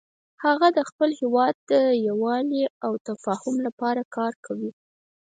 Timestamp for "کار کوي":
4.15-4.71